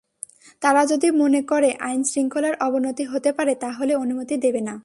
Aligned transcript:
তারা 0.61 0.81
যদি 0.85 1.07
মনে 1.11 1.41
করে 1.41 1.69
আইনশৃঙ্খলার 1.79 2.55
অবনতি 2.59 3.03
হতে 3.03 3.29
পারে, 3.33 3.53
তাহলে 3.55 3.93
অনুমতি 3.95 4.35
দেবে 4.37 4.61
না। 4.61 4.75